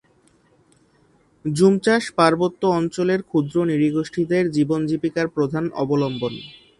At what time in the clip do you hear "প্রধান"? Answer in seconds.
5.27-5.65